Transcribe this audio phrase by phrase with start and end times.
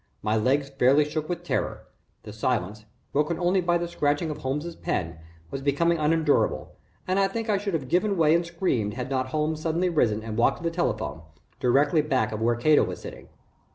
[0.23, 1.85] My legs fairly shook with terror.
[2.23, 5.19] The silence, broken only by the scratching of Holmes's pen,
[5.51, 6.71] was becoming unendurable
[7.07, 10.23] and I think I should have given way and screamed had not Holmes suddenly risen
[10.23, 11.21] and walked to the telephone,
[11.59, 13.29] directly back of where Cato was sitting.